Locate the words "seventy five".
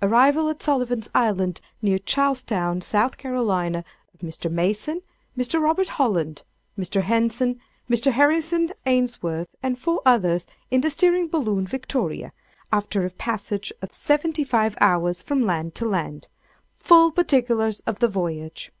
13.92-14.74